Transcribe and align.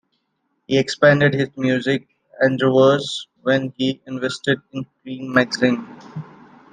He 0.65 0.79
expanded 0.79 1.35
his 1.35 1.49
music 1.55 2.07
endeavors 2.41 3.27
when 3.43 3.71
he 3.77 4.01
invested 4.07 4.59
in 4.71 4.87
"Creem" 5.05 5.31
magazine. 5.31 5.85